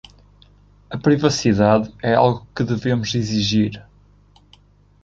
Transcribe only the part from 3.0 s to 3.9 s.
exigir.